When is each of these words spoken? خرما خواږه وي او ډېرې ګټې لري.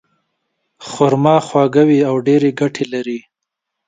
خرما 0.87 1.35
خواږه 1.45 1.83
وي 1.89 1.99
او 2.09 2.15
ډېرې 2.27 2.49
ګټې 2.59 2.85
لري. 2.93 3.19